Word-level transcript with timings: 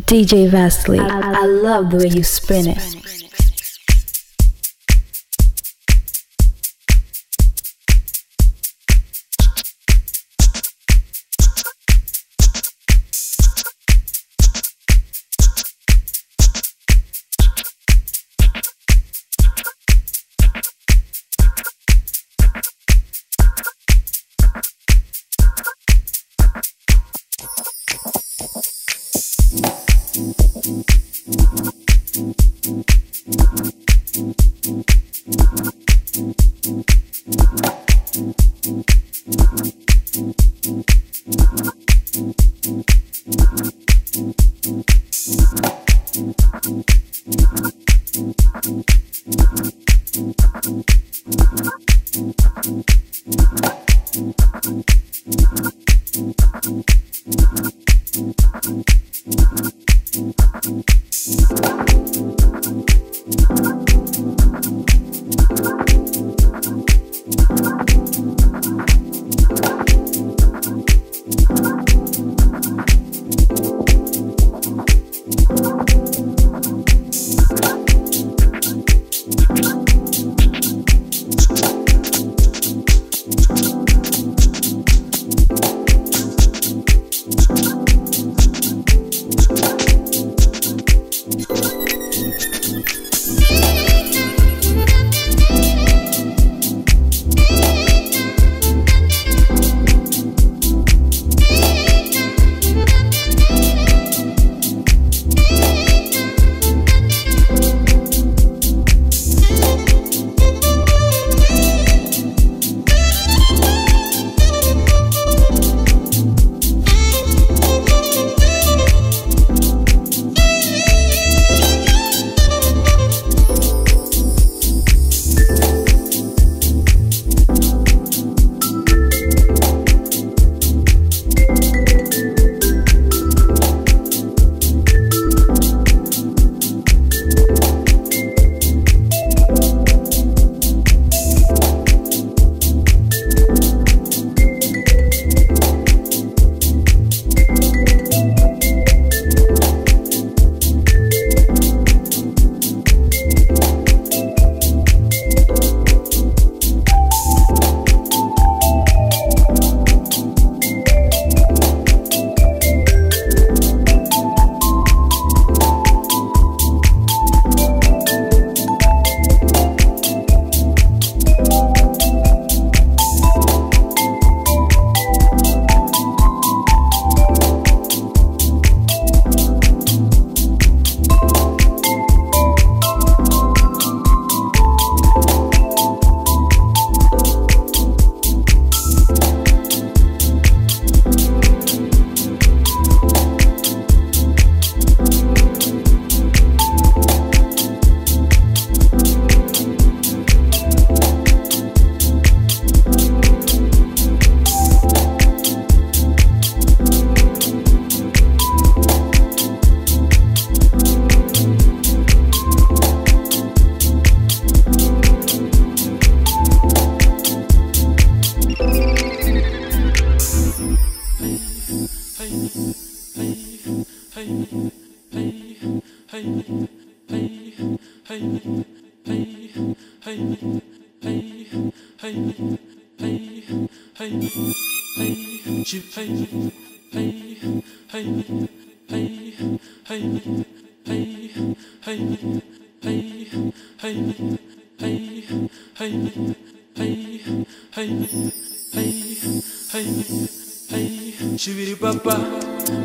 DJ 0.00 0.48
Vastly. 0.48 0.98
I, 0.98 1.42
I 1.42 1.46
love 1.46 1.90
the 1.90 1.98
way 1.98 2.08
you 2.08 2.22
spin 2.22 2.66
it. 2.68 3.25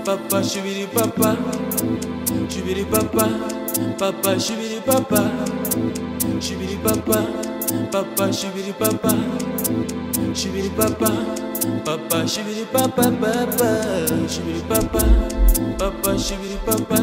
Papa 0.05 0.41
shibiri 0.43 0.87
papa, 0.93 1.37
shibiri 2.49 2.85
papa, 2.89 3.25
papa 3.97 4.31
shibiri 4.39 4.79
papa, 4.85 5.21
shibiri 6.39 6.77
papa, 6.83 7.19
papa 7.91 8.25
shibiri 8.33 8.73
papa, 8.77 9.13
shibiri 10.33 10.69
papa, 10.75 11.11
papa 11.85 12.17
shibiri 12.27 12.65
papa, 12.71 13.03
papa 13.21 13.69
shibiri 14.27 14.61
papa, 14.67 15.03
papa 15.77 16.11
shibiri 16.17 16.57
papa, 16.65 16.99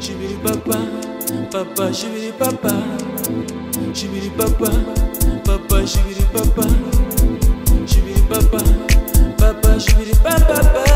shibiri 0.00 0.36
papa, 0.44 0.78
papa 1.50 1.84
shibiri 1.92 2.32
papa, 2.38 2.72
shibiri 3.92 4.30
papa, 4.36 4.70
papa 5.44 5.76
shibiri 5.86 6.24
papa, 6.32 6.66
shibiri 7.86 8.22
papa 8.28 8.60
papa, 9.40 9.78
shibidi 9.80 10.14
papa, 10.22 10.54
papa. 10.62 10.89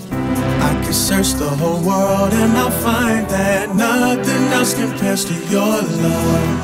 I 0.09 0.81
could 0.85 0.95
search 0.95 1.33
the 1.33 1.49
whole 1.49 1.83
world 1.83 2.31
and 2.31 2.53
I'll 2.57 2.71
find 2.71 3.27
that 3.29 3.75
nothing 3.75 4.43
else 4.53 4.73
compares 4.73 5.25
to 5.25 5.33
your 5.51 5.81
love. 6.05 6.59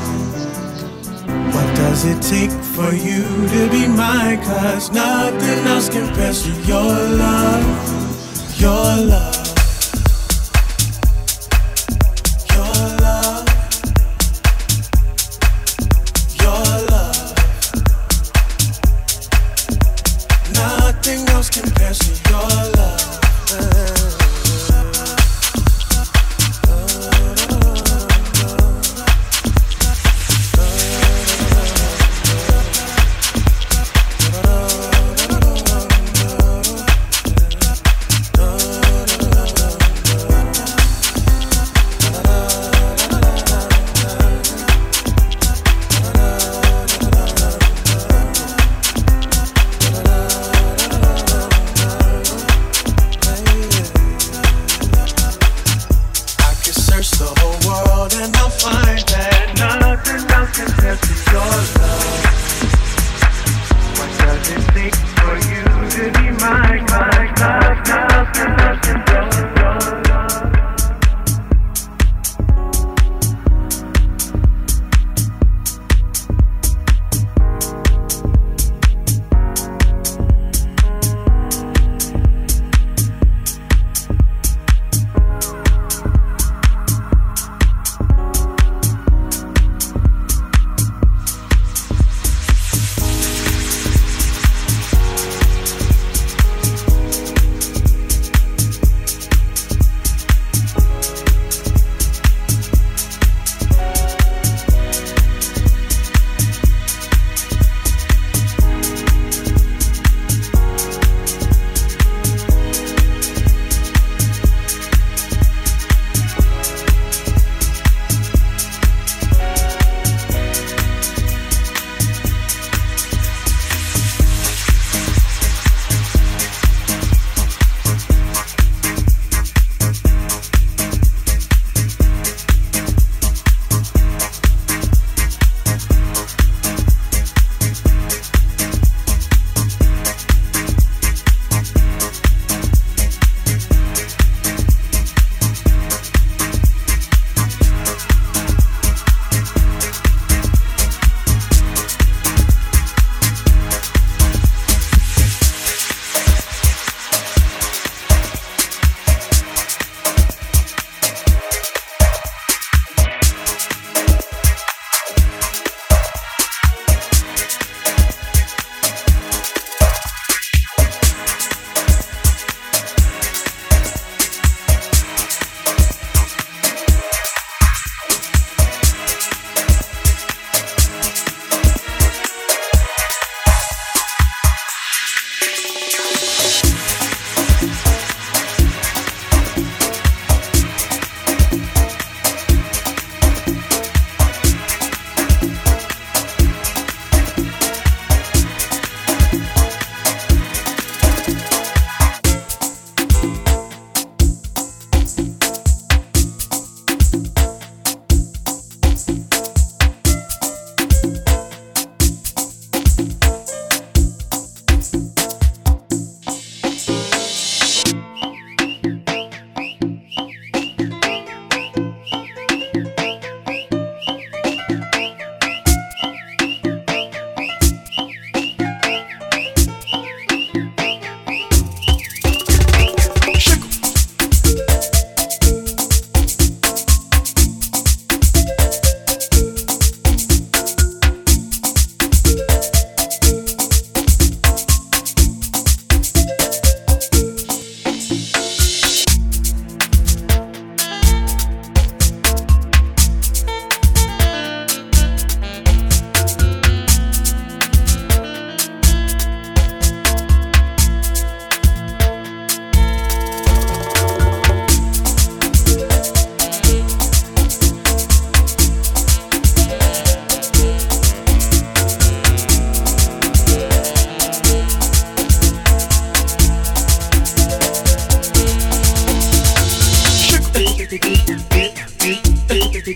What 1.53 1.75
does 1.75 2.05
it 2.05 2.21
take 2.21 2.51
for 2.51 2.93
you 2.93 3.23
to 3.49 3.69
be 3.69 3.85
mine? 3.89 4.41
Cause 4.43 4.93
nothing 4.93 5.67
else 5.67 5.89
compares 5.89 6.43
to 6.43 6.51
your 6.61 6.93
love. 7.19 8.57
Your 8.57 9.07
love. 9.11 9.24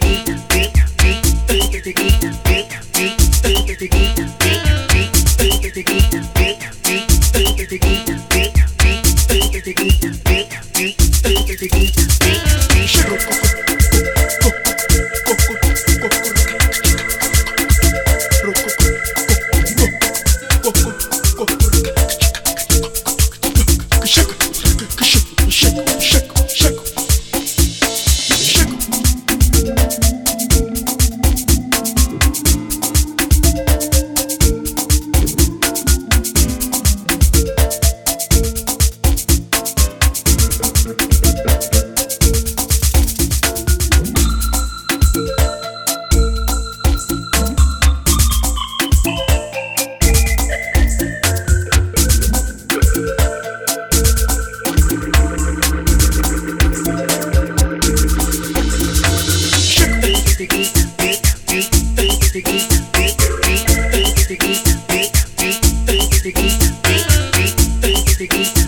Bye. 0.10 0.48
the. 68.27 68.59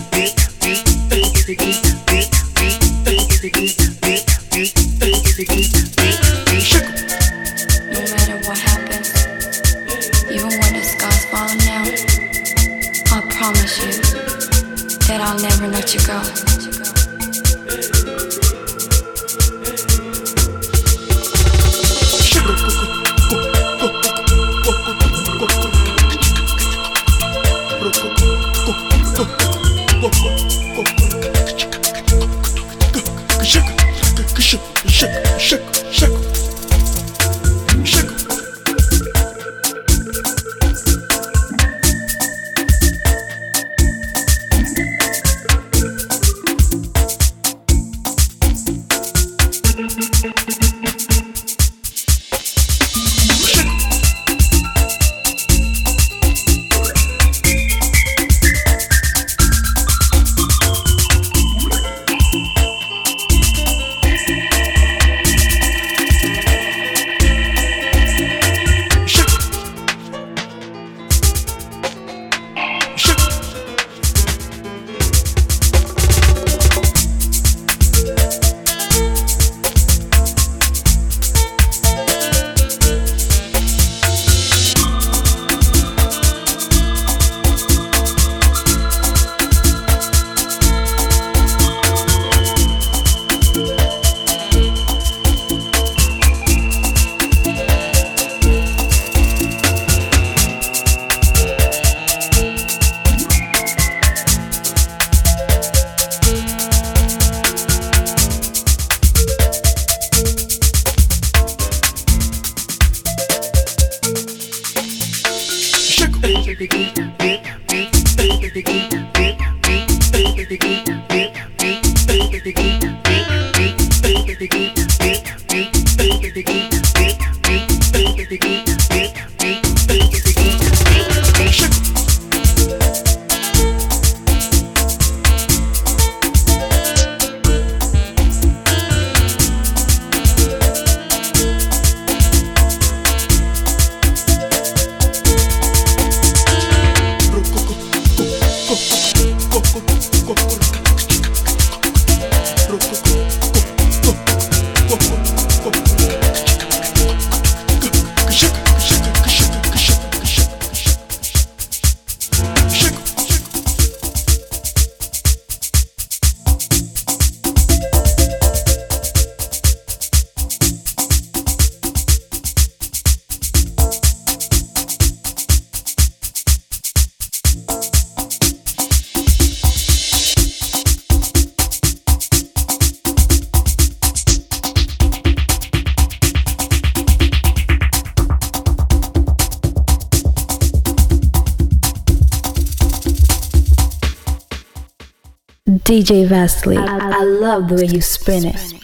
DJ 195.92 196.26
Vastly. 196.26 196.78
I, 196.78 197.20
I 197.20 197.22
love 197.22 197.68
the 197.68 197.74
way 197.74 197.84
you 197.84 198.00
spin 198.00 198.46
it. 198.46 198.81